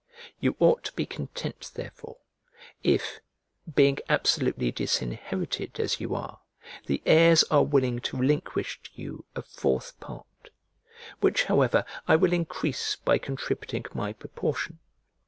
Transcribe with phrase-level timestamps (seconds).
[0.39, 2.17] You ought to be content, therefore,
[2.81, 3.19] if,
[3.75, 6.39] being absolutely disinherited as you are,
[6.87, 10.49] the heirs are willing to relinquish to you a fourth part,
[11.19, 14.79] which however I will increase by contributing my proportion.